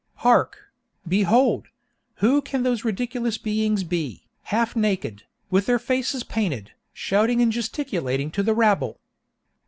"Hark—behold!—who 0.15 2.41
can 2.41 2.63
those 2.63 2.83
ridiculous 2.83 3.37
beings 3.37 3.83
be, 3.83 4.25
half 4.45 4.75
naked, 4.75 5.25
with 5.51 5.67
their 5.67 5.77
faces 5.77 6.23
painted, 6.23 6.71
shouting 6.91 7.39
and 7.39 7.51
gesticulating 7.51 8.31
to 8.31 8.41
the 8.41 8.55
rabble?" 8.55 8.99